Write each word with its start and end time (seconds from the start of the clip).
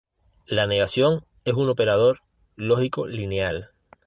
La 0.47 0.65
negación 0.65 1.27
es 1.45 1.53
un 1.53 1.69
operador 1.69 2.21
lógico 2.55 3.05
lineal. 3.05 3.69